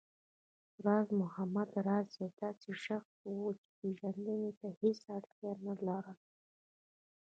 [0.85, 6.15] راز محمد راز يو داسې شخص و چې پېژندنې ته هېڅ اړتيا نه لري